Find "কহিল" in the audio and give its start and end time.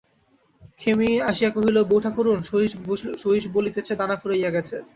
1.55-1.77